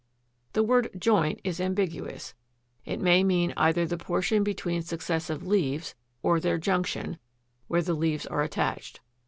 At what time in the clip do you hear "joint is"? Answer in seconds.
0.97-1.61